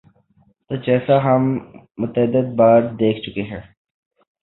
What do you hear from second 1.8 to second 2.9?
متعدد بار